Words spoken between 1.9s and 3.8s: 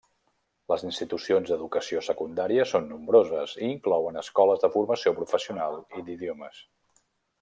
secundària són nombroses i